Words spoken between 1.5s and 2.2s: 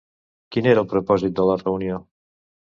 la reunió?